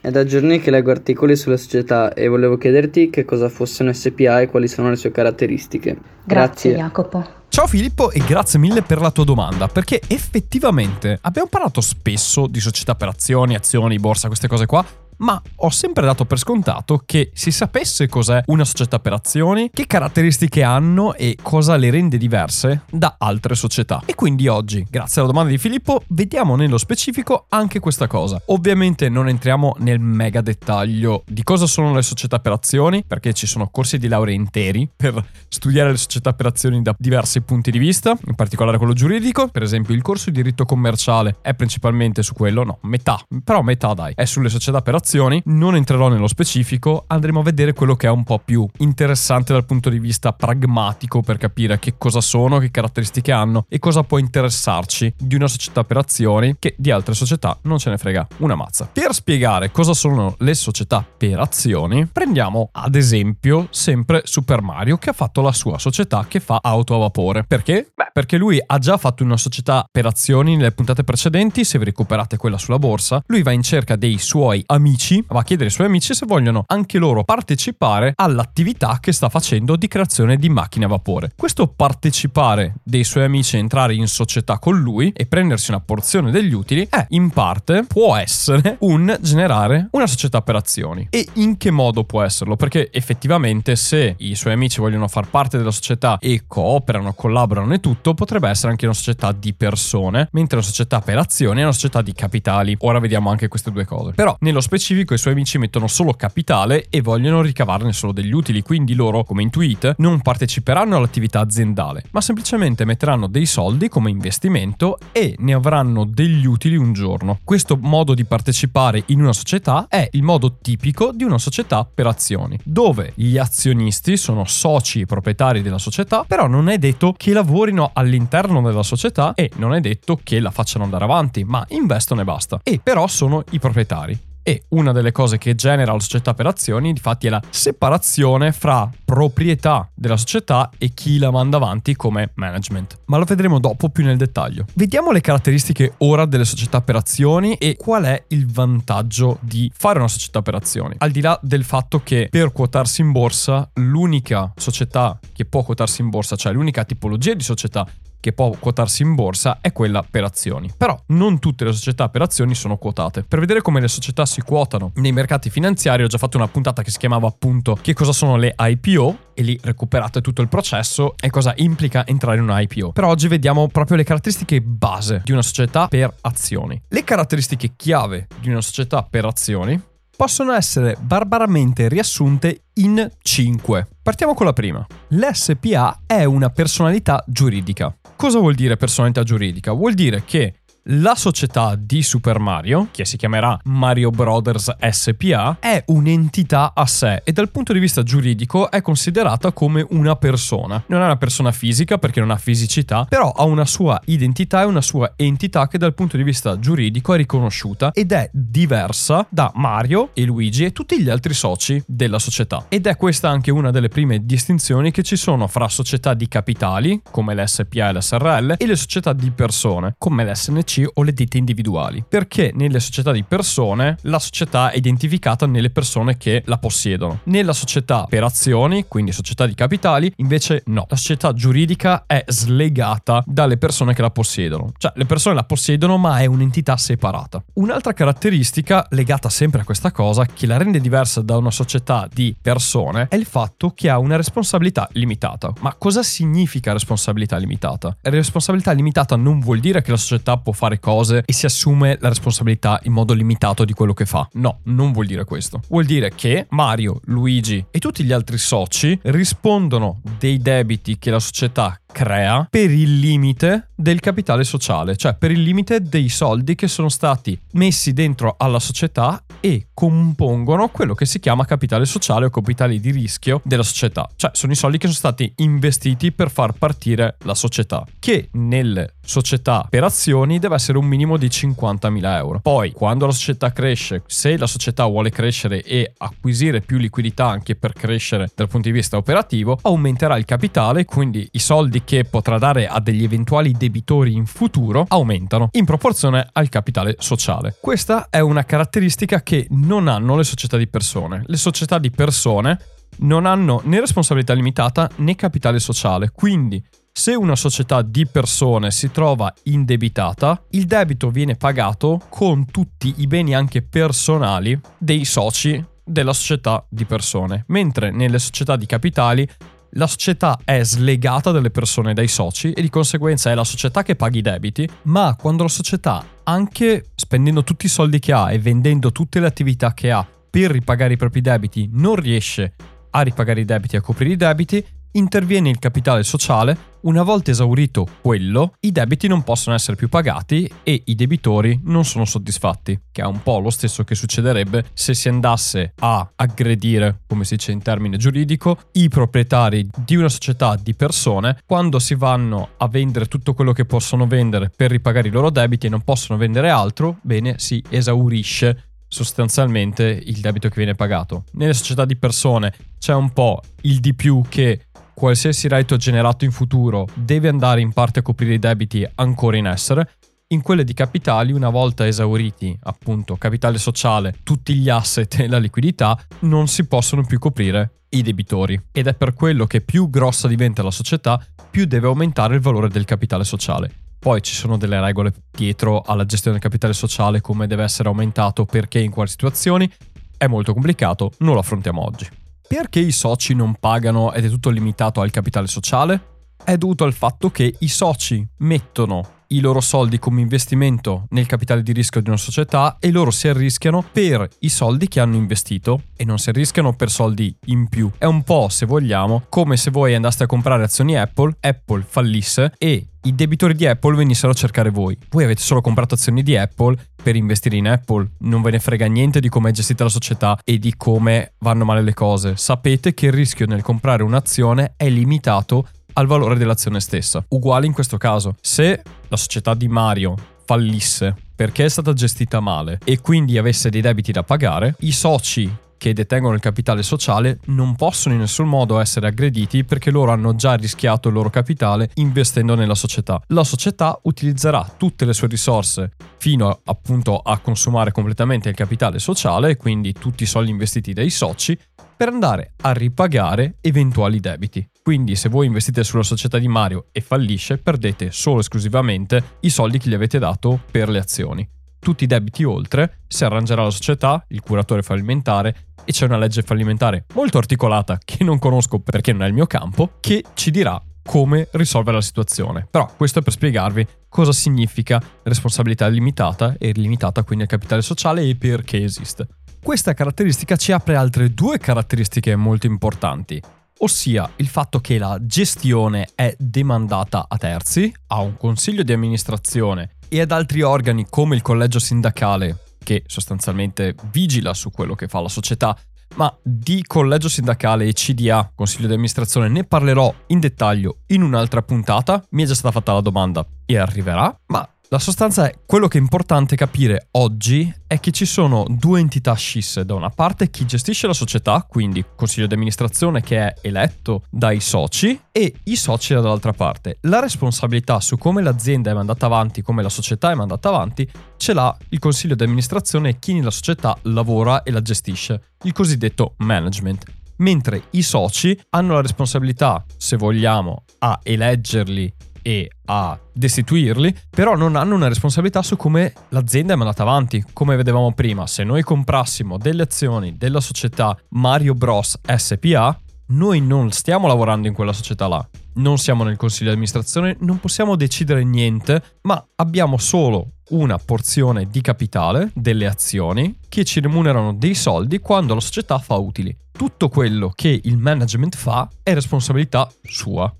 [0.00, 3.92] è da giorni che leggo articoli sulla società e volevo chiederti che cosa fosse un
[3.92, 5.96] SPA e quali sono le sue caratteristiche.
[6.24, 7.38] Grazie, Jacopo.
[7.48, 12.60] Ciao Filippo e grazie mille per la tua domanda, perché effettivamente abbiamo parlato spesso di
[12.60, 14.84] società per azioni, azioni, borsa, queste cose qua,
[15.20, 19.86] ma ho sempre dato per scontato che si sapesse cos'è una società per azioni, che
[19.86, 24.02] caratteristiche hanno e cosa le rende diverse da altre società.
[24.04, 28.40] E quindi oggi, grazie alla domanda di Filippo, vediamo nello specifico anche questa cosa.
[28.46, 33.46] Ovviamente non entriamo nel mega dettaglio di cosa sono le società per azioni, perché ci
[33.46, 37.78] sono corsi di laurea interi per studiare le società per azioni da diversi punti di
[37.78, 39.48] vista, in particolare quello giuridico.
[39.48, 43.92] Per esempio, il corso di diritto commerciale è principalmente su quello, no, metà, però metà
[43.92, 47.96] dai, è sulle società per azioni azioni, non entrerò nello specifico, andremo a vedere quello
[47.96, 52.20] che è un po' più interessante dal punto di vista pragmatico per capire che cosa
[52.20, 56.92] sono, che caratteristiche hanno e cosa può interessarci di una società per azioni che di
[56.92, 58.88] altre società non ce ne frega una mazza.
[58.92, 65.10] Per spiegare cosa sono le società per azioni, prendiamo ad esempio sempre Super Mario che
[65.10, 67.42] ha fatto la sua società che fa auto a vapore.
[67.42, 67.90] Perché?
[67.92, 71.86] Beh, perché lui ha già fatto una società per azioni nelle puntate precedenti, se vi
[71.86, 75.68] recuperate quella sulla borsa, lui va in cerca dei suoi amici amici, va a chiedere
[75.68, 80.48] ai suoi amici se vogliono anche loro partecipare all'attività che sta facendo di creazione di
[80.50, 81.32] macchine a vapore.
[81.36, 86.52] Questo partecipare dei suoi amici entrare in società con lui e prendersi una porzione degli
[86.52, 91.06] utili è in parte può essere un generare una società per azioni.
[91.10, 92.56] E in che modo può esserlo?
[92.56, 97.80] Perché effettivamente se i suoi amici vogliono far parte della società e cooperano, collaborano e
[97.80, 101.72] tutto, potrebbe essere anche una società di persone, mentre una società per azioni è una
[101.72, 102.76] società di capitali.
[102.80, 104.12] Ora vediamo anche queste due cose.
[104.12, 108.32] Però nello specifico specifico i suoi amici mettono solo capitale e vogliono ricavarne solo degli
[108.32, 114.08] utili, quindi loro, come intuit, non parteciperanno all'attività aziendale, ma semplicemente metteranno dei soldi come
[114.08, 117.40] investimento e ne avranno degli utili un giorno.
[117.44, 122.06] Questo modo di partecipare in una società è il modo tipico di una società per
[122.06, 127.34] azioni, dove gli azionisti sono soci e proprietari della società, però non è detto che
[127.34, 132.22] lavorino all'interno della società e non è detto che la facciano andare avanti, ma investono
[132.22, 132.60] e basta.
[132.62, 134.28] E però sono i proprietari.
[134.42, 138.88] E una delle cose che genera la società per azioni, infatti, è la separazione fra
[139.04, 143.00] proprietà della società e chi la manda avanti come management.
[143.06, 144.64] Ma lo vedremo dopo più nel dettaglio.
[144.74, 149.98] Vediamo le caratteristiche ora delle società per azioni e qual è il vantaggio di fare
[149.98, 150.94] una società per azioni.
[150.98, 156.00] Al di là del fatto che per quotarsi in borsa, l'unica società che può quotarsi
[156.00, 157.86] in borsa, cioè l'unica tipologia di società
[158.20, 160.70] che può quotarsi in borsa è quella per azioni.
[160.76, 163.24] Però non tutte le società per azioni sono quotate.
[163.24, 166.82] Per vedere come le società si quotano nei mercati finanziari ho già fatto una puntata
[166.82, 171.14] che si chiamava appunto che cosa sono le IPO e lì recuperate tutto il processo
[171.18, 172.92] e cosa implica entrare in una IPO.
[172.92, 176.80] Per oggi vediamo proprio le caratteristiche base di una società per azioni.
[176.88, 179.88] Le caratteristiche chiave di una società per azioni
[180.20, 183.88] possono essere barbaramente riassunte in 5.
[184.02, 184.86] Partiamo con la prima.
[185.08, 187.96] L'SPA è una personalità giuridica.
[188.16, 189.72] Cosa vuol dire personalità giuridica?
[189.72, 195.82] Vuol dire che la società di Super Mario, che si chiamerà Mario Brothers SPA, è
[195.88, 200.82] un'entità a sé e dal punto di vista giuridico è considerata come una persona.
[200.86, 204.64] Non è una persona fisica perché non ha fisicità, però ha una sua identità e
[204.64, 209.52] una sua entità che dal punto di vista giuridico è riconosciuta ed è diversa da
[209.54, 212.64] Mario e Luigi e tutti gli altri soci della società.
[212.68, 217.02] Ed è questa anche una delle prime distinzioni che ci sono fra società di capitali,
[217.10, 222.04] come l'SPA e l'SRL, e le società di persone, come l'SNC o le ditte individuali,
[222.06, 227.20] perché nelle società di persone la società è identificata nelle persone che la possiedono.
[227.24, 233.22] Nella società per azioni, quindi società di capitali, invece no, la società giuridica è slegata
[233.26, 237.42] dalle persone che la possiedono, cioè le persone la possiedono ma è un'entità separata.
[237.54, 242.34] Un'altra caratteristica legata sempre a questa cosa che la rende diversa da una società di
[242.40, 245.52] persone è il fatto che ha una responsabilità limitata.
[245.60, 247.96] Ma cosa significa responsabilità limitata?
[248.00, 252.08] Responsabilità limitata non vuol dire che la società può fare cose e si assume la
[252.08, 254.28] responsabilità in modo limitato di quello che fa.
[254.34, 255.62] No, non vuol dire questo.
[255.68, 261.18] Vuol dire che Mario, Luigi e tutti gli altri soci rispondono dei debiti che la
[261.18, 266.68] società crea per il limite del capitale sociale, cioè per il limite dei soldi che
[266.68, 272.30] sono stati messi dentro alla società e compongono quello che si chiama capitale sociale o
[272.30, 276.52] capitale di rischio della società, cioè sono i soldi che sono stati investiti per far
[276.52, 282.40] partire la società, che nelle società per azioni deve essere un minimo di 50.000 euro.
[282.40, 287.56] Poi, quando la società cresce, se la società vuole crescere e acquisire più liquidità anche
[287.56, 292.38] per crescere dal punto di vista operativo, aumenterà il capitale, quindi i soldi che potrà
[292.38, 297.56] dare a degli eventuali debitori in futuro aumentano in proporzione al capitale sociale.
[297.60, 301.22] Questa è una caratteristica che non hanno le società di persone.
[301.26, 302.58] Le società di persone
[302.98, 306.62] non hanno né responsabilità limitata né capitale sociale, quindi
[306.92, 313.06] se una società di persone si trova indebitata, il debito viene pagato con tutti i
[313.06, 319.26] beni anche personali dei soci della società di persone, mentre nelle società di capitali
[319.74, 323.96] la società è slegata dalle persone dai soci e di conseguenza è la società che
[323.96, 328.38] paga i debiti, ma quando la società, anche spendendo tutti i soldi che ha e
[328.38, 332.54] vendendo tutte le attività che ha per ripagare i propri debiti, non riesce
[332.90, 337.30] a ripagare i debiti e a coprire i debiti, interviene il capitale sociale, una volta
[337.30, 342.80] esaurito quello, i debiti non possono essere più pagati e i debitori non sono soddisfatti,
[342.90, 347.36] che è un po' lo stesso che succederebbe se si andasse a aggredire, come si
[347.36, 351.38] dice in termine giuridico, i proprietari di una società di persone.
[351.44, 355.66] Quando si vanno a vendere tutto quello che possono vendere per ripagare i loro debiti
[355.66, 361.24] e non possono vendere altro, bene, si esaurisce sostanzialmente il debito che viene pagato.
[361.32, 366.32] Nelle società di persone c'è un po' il di più che qualsiasi reddito generato in
[366.32, 369.92] futuro deve andare in parte a coprire i debiti ancora in essere.
[370.32, 375.38] In quelle di capitali, una volta esauriti appunto capitale sociale, tutti gli asset e la
[375.38, 378.60] liquidità, non si possono più coprire i debitori.
[378.72, 382.68] Ed è per quello che più grossa diventa la società, più deve aumentare il valore
[382.68, 383.89] del capitale sociale.
[384.00, 388.46] Poi ci sono delle regole dietro alla gestione del capitale sociale, come deve essere aumentato,
[388.46, 389.70] perché in quali situazioni.
[390.16, 392.08] È molto complicato, non lo affrontiamo oggi.
[392.48, 396.24] Perché i soci non pagano ed è tutto limitato al capitale sociale?
[396.42, 401.62] È dovuto al fatto che i soci mettono i loro soldi come investimento nel capitale
[401.62, 405.82] di rischio di una società e loro si arrischiano per i soldi che hanno investito
[405.96, 407.90] e non si arrischiano per soldi in più.
[407.96, 412.52] È un po', se vogliamo, come se voi andaste a comprare azioni Apple, Apple fallisse
[412.58, 414.96] e i debitori di Apple venissero a cercare voi.
[415.08, 418.86] Voi avete solo comprato azioni di Apple per investire in Apple, non ve ne frega
[418.86, 422.36] niente di come è gestita la società e di come vanno male le cose.
[422.36, 425.68] Sapete che il rischio nel comprare un'azione è limitato
[426.00, 427.24] al valore dell'azione stessa.
[427.28, 430.14] Uguale in questo caso, se la società di Mario
[430.44, 435.50] fallisse perché è stata gestita male e quindi avesse dei debiti da pagare, i soci
[435.76, 440.34] che detengono il capitale sociale non possono in nessun modo essere aggrediti perché loro hanno
[440.34, 443.18] già rischiato il loro capitale investendo nella società.
[443.28, 449.56] La società utilizzerà tutte le sue risorse fino appunto a consumare completamente il capitale sociale,
[449.56, 451.58] quindi tutti i soldi investiti dai soci,
[451.96, 454.66] per andare a ripagare eventuali debiti.
[454.90, 459.48] Quindi se voi investite sulla società di Mario e fallisce, perdete solo e esclusivamente i
[459.48, 461.48] soldi che gli avete dato per le azioni.
[461.78, 466.42] Tutti i debiti oltre si arrangerà la società, il curatore fallimentare e c'è una legge
[466.42, 470.82] fallimentare molto articolata che non conosco perché non è il mio campo, che ci dirà
[471.04, 472.66] come risolvere la situazione.
[472.68, 478.22] Però questo è per spiegarvi cosa significa responsabilità limitata e limitata quindi al capitale sociale
[478.22, 479.28] e perché esiste.
[479.62, 483.40] Questa caratteristica ci apre altre due caratteristiche molto importanti,
[483.82, 489.96] ossia il fatto che la gestione è demandata a terzi, a un consiglio di amministrazione
[490.08, 495.20] e ad altri organi come il collegio sindacale, che sostanzialmente vigila su quello che fa
[495.20, 495.76] la società,
[496.16, 501.62] ma di collegio sindacale e CDA, consiglio di amministrazione, ne parlerò in dettaglio in un'altra
[501.62, 502.24] puntata.
[502.30, 505.98] Mi è già stata fatta la domanda e arriverà, ma la sostanza è quello che
[505.98, 509.84] è importante capire oggi è che ci sono due entità scisse.
[509.84, 514.58] Da una parte chi gestisce la società, quindi consiglio di amministrazione che è eletto dai
[514.58, 516.98] soci, e i soci dall'altra parte.
[517.02, 521.52] La responsabilità su come l'azienda è mandata avanti, come la società è mandata avanti, ce
[521.52, 526.34] l'ha il consiglio di amministrazione e chi nella società lavora e la gestisce, il cosiddetto
[526.38, 527.04] management
[527.36, 532.12] mentre i soci hanno la responsabilità, se vogliamo, a eleggerli
[532.50, 537.44] e a destituirli, però non hanno una responsabilità su come l'azienda è mandata avanti.
[537.52, 543.92] Come vedevamo prima, se noi comprassimo delle azioni della società Mario Bros SPA, noi non
[543.92, 545.48] stiamo lavorando in quella società là.
[545.74, 551.68] Non siamo nel consiglio di amministrazione, non possiamo decidere niente, ma abbiamo solo una porzione
[551.70, 556.56] di capitale, delle azioni, che ci remunerano dei soldi quando la società fa utili.
[556.72, 560.52] Tutto quello che il management fa è responsabilità sua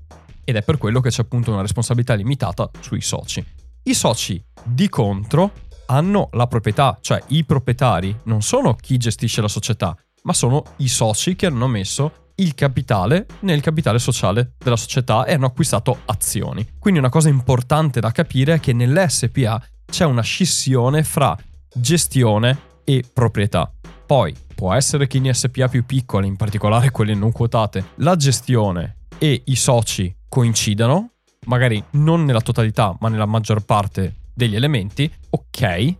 [0.51, 3.45] ed è per quello che c'è appunto una responsabilità limitata sui soci.
[3.85, 5.53] I soci di contro
[5.87, 10.89] hanno la proprietà, cioè i proprietari non sono chi gestisce la società, ma sono i
[10.89, 16.67] soci che hanno messo il capitale nel capitale sociale della società e hanno acquistato azioni.
[16.79, 21.37] Quindi una cosa importante da capire è che nell'SPA c'è una scissione fra
[21.73, 23.73] gestione e proprietà.
[24.07, 28.97] Poi può essere che in SPA più piccole, in particolare quelle non quotate, la gestione
[29.19, 31.11] e i soci coincidano,
[31.47, 35.95] magari non nella totalità, ma nella maggior parte degli elementi, ok,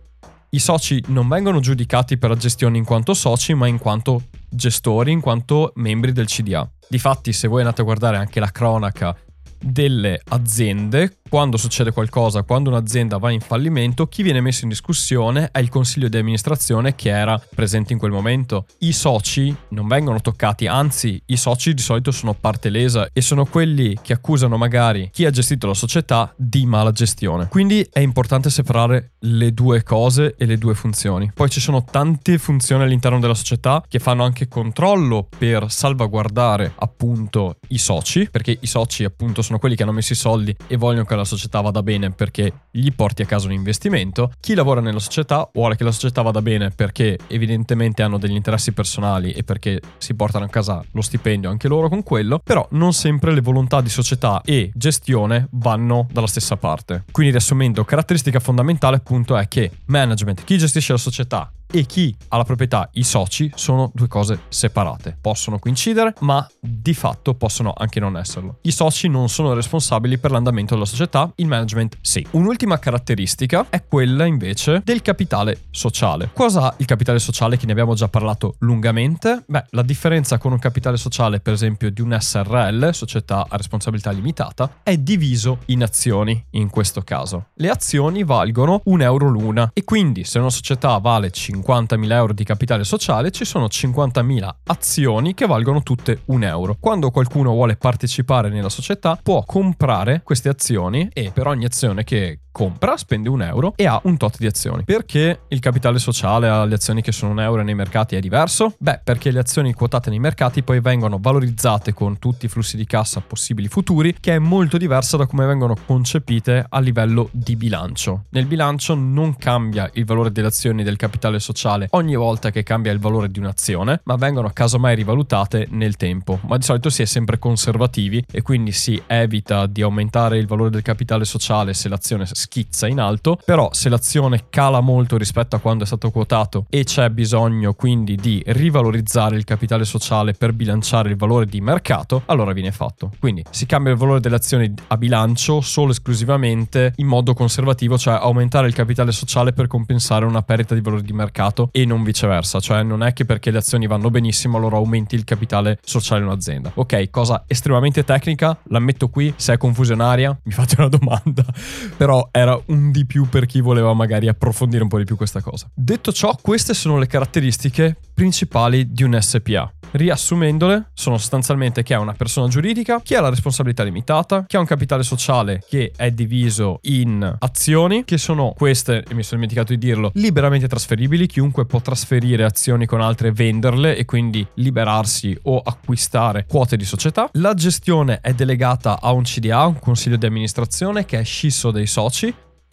[0.49, 5.11] i soci non vengono giudicati per la gestione in quanto soci, ma in quanto gestori,
[5.11, 6.67] in quanto membri del CDA.
[6.87, 9.15] Difatti, se voi andate a guardare anche la cronaca
[9.59, 15.47] delle aziende, quando succede qualcosa, quando un'azienda va in fallimento, chi viene messo in discussione
[15.53, 18.65] è il consiglio di amministrazione che era presente in quel momento.
[18.79, 23.45] I soci non vengono toccati, anzi i soci di solito sono parte lesa e sono
[23.45, 27.47] quelli che accusano magari chi ha gestito la società di mala gestione.
[27.47, 31.31] Quindi è importante separare le due cose e le due funzioni.
[31.33, 37.55] Poi ci sono tante funzioni all'interno della società che fanno anche controllo per salvaguardare appunto
[37.69, 41.05] i soci, perché i soci appunto sono quelli che hanno messo i soldi e vogliono
[41.05, 44.31] che la società vada bene perché gli porti a casa un investimento.
[44.39, 48.71] Chi lavora nella società vuole che la società vada bene perché evidentemente hanno degli interessi
[48.71, 52.93] personali e perché si portano a casa lo stipendio anche loro con quello, però non
[52.93, 57.03] sempre le volontà di società e gestione vanno dalla stessa parte.
[57.11, 62.37] Quindi riassumendo, caratteristica fondamentale appunto è che management, chi gestisce la società e chi ha
[62.37, 65.17] la proprietà, i soci, sono due cose separate.
[65.19, 68.57] Possono coincidere, ma di fatto possono anche non esserlo.
[68.63, 72.25] I soci non sono responsabili per l'andamento della società, il management sì.
[72.31, 76.31] Un'ultima caratteristica è quella invece del capitale sociale.
[76.33, 79.43] Cosa ha il capitale sociale che ne abbiamo già parlato lungamente?
[79.47, 84.11] Beh, la differenza con un capitale sociale, per esempio, di un SRL, società a responsabilità
[84.11, 87.47] limitata, è diviso in azioni in questo caso.
[87.55, 92.33] Le azioni valgono un euro l'una e quindi se una società vale 50 50.000 euro
[92.33, 96.77] di capitale sociale, ci sono 50.000 azioni che valgono tutte un euro.
[96.79, 102.39] Quando qualcuno vuole partecipare nella società, può comprare queste azioni e per ogni azione che
[102.51, 104.83] compra, spende un euro e ha un tot di azioni.
[104.83, 108.75] Perché il capitale sociale alle azioni che sono un euro nei mercati è diverso?
[108.77, 112.85] Beh, perché le azioni quotate nei mercati poi vengono valorizzate con tutti i flussi di
[112.85, 118.25] cassa possibili futuri, che è molto diversa da come vengono concepite a livello di bilancio.
[118.29, 122.91] Nel bilancio non cambia il valore delle azioni del capitale sociale ogni volta che cambia
[122.91, 126.39] il valore di un'azione, ma vengono casomai rivalutate nel tempo.
[126.47, 130.69] Ma di solito si è sempre conservativi e quindi si evita di aumentare il valore
[130.69, 135.59] del capitale sociale se l'azione schizza in alto, però se l'azione cala molto rispetto a
[135.59, 141.09] quando è stato quotato e c'è bisogno quindi di rivalorizzare il capitale sociale per bilanciare
[141.09, 143.11] il valore di mercato, allora viene fatto.
[143.19, 148.15] Quindi si cambia il valore delle azioni a bilancio solo esclusivamente in modo conservativo, cioè
[148.15, 152.59] aumentare il capitale sociale per compensare una perdita di valore di mercato e non viceversa,
[152.59, 156.27] cioè non è che perché le azioni vanno benissimo allora aumenti il capitale sociale in
[156.27, 156.71] un'azienda.
[156.73, 161.45] Ok, cosa estremamente tecnica, la metto qui, se è confusionaria mi fate una domanda,
[161.95, 165.41] però era un di più per chi voleva magari approfondire un po' di più questa
[165.41, 165.69] cosa.
[165.73, 169.71] Detto ciò, queste sono le caratteristiche principali di un SPA.
[169.91, 174.61] Riassumendole, sono sostanzialmente che è una persona giuridica, che ha la responsabilità limitata, che ha
[174.61, 179.73] un capitale sociale che è diviso in azioni, che sono queste, e mi sono dimenticato
[179.73, 185.37] di dirlo, liberamente trasferibili, chiunque può trasferire azioni con altre e venderle e quindi liberarsi
[185.43, 187.29] o acquistare quote di società.
[187.33, 191.87] La gestione è delegata a un CDA, un consiglio di amministrazione che è scisso dei
[191.87, 192.20] soci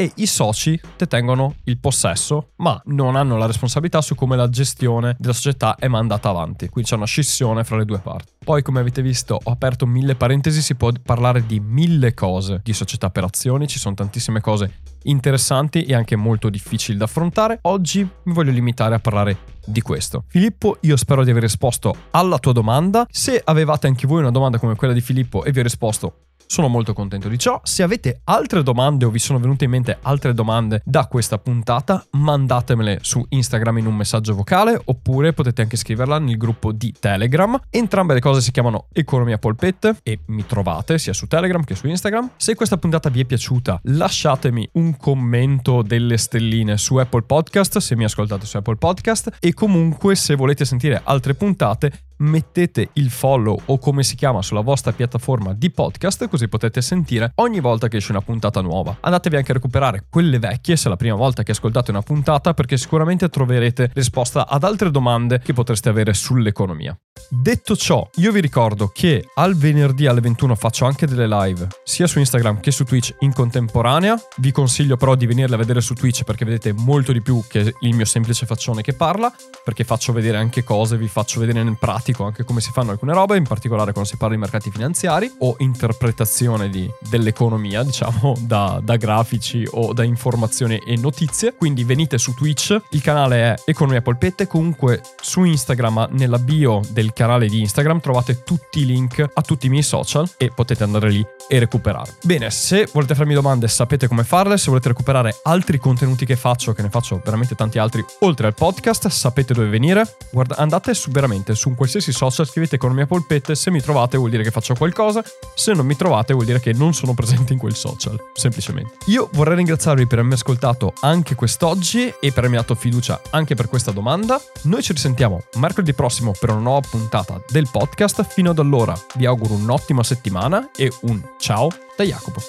[0.01, 5.17] e i soci detengono il possesso, ma non hanno la responsabilità su come la gestione
[5.19, 6.69] della società è mandata avanti.
[6.69, 8.35] Quindi c'è una scissione fra le due parti.
[8.45, 12.73] Poi, come avete visto, ho aperto mille parentesi, si può parlare di mille cose di
[12.73, 17.59] società per azioni, ci sono tantissime cose interessanti e anche molto difficili da affrontare.
[17.63, 20.25] Oggi mi voglio limitare a parlare di questo.
[20.29, 23.05] Filippo, io spero di aver risposto alla tua domanda.
[23.11, 26.69] Se avevate anche voi una domanda come quella di Filippo e vi ho risposto, sono
[26.69, 27.61] molto contento di ciò.
[27.63, 32.05] Se avete altre domande o vi sono venute in mente altre domande da questa puntata,
[32.13, 37.61] mandatemele su Instagram in un messaggio vocale oppure potete anche scriverla nel gruppo di Telegram.
[37.71, 41.87] Entrambe le cose si chiamano Economia Polpette e mi trovate sia su Telegram che su
[41.87, 42.31] Instagram.
[42.37, 47.95] Se questa puntata vi è piaciuta, lasciatemi un commento delle stelline su Apple Podcast se
[47.95, 53.59] mi ascoltate su Apple Podcast e comunque se volete sentire altre puntate mettete il follow
[53.67, 57.99] o come si chiama sulla vostra piattaforma di podcast così potete sentire ogni volta che
[57.99, 58.97] esce una puntata nuova.
[59.01, 62.55] Andatevi anche a recuperare quelle vecchie se è la prima volta che ascoltate una puntata
[62.55, 66.97] perché sicuramente troverete risposta ad altre domande che potreste avere sull'economia.
[67.29, 72.07] Detto ciò, io vi ricordo che al venerdì alle 21 faccio anche delle live sia
[72.07, 74.21] su Instagram che su Twitch in contemporanea.
[74.37, 77.75] Vi consiglio però di venirle a vedere su Twitch perché vedete molto di più che
[77.81, 79.33] il mio semplice faccione che parla,
[79.65, 83.13] perché faccio vedere anche cose, vi faccio vedere nel pratico anche come si fanno alcune
[83.13, 88.81] robe, in particolare quando si parla di mercati finanziari o interpretazione di, dell'economia, diciamo, da,
[88.83, 91.55] da grafici o da informazioni e notizie.
[91.55, 97.13] Quindi venite su Twitch, il canale è Economia Polpette, comunque su Instagram nella bio del
[97.13, 101.11] canale di Instagram trovate tutti i link a tutti i miei social e potete andare
[101.11, 102.15] lì e recuperare.
[102.23, 106.73] Bene, se volete farmi domande sapete come farle, se volete recuperare altri contenuti che faccio,
[106.73, 110.17] che ne faccio veramente tanti altri oltre al podcast, sapete dove venire.
[110.31, 114.31] Guarda, andate su veramente su un qualsiasi social, scrivete economia polpette, se mi trovate vuol
[114.31, 115.23] dire che faccio qualcosa,
[115.55, 118.97] se non mi trovate vuol dire che non sono presente in quel social, semplicemente.
[119.07, 123.69] Io vorrei ringraziarvi per avermi ascoltato anche quest'oggi e per avermi dato fiducia anche per
[123.69, 124.41] questa domanda.
[124.63, 128.25] Noi ci risentiamo mercoledì prossimo per una nuova puntata del podcast.
[128.25, 132.41] Fino ad allora vi auguro un'ottima settimana e un ciao da Jacopo.